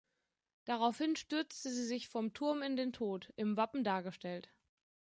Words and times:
Daraufhin 0.65 1.15
stürzte 1.15 1.69
sie 1.69 1.85
sich 1.85 2.07
vom 2.09 2.33
Turm 2.33 2.63
in 2.63 2.75
den 2.75 2.91
Tod, 2.91 3.31
im 3.35 3.55
Wappen 3.55 3.83
dargestellt. 3.83 4.49